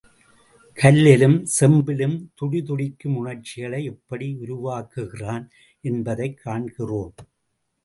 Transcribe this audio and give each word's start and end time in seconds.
கல்லிலும், 0.77 1.35
செம்பிலும் 1.57 2.15
துடிதுடிக்கும் 2.41 3.15
உணர்ச்சிகளை 3.15 3.81
எப்படி 3.85 4.29
உருவாக்குகிறான் 4.41 5.47
என்பதை 5.81 6.29
காண்கிறோம். 6.43 7.15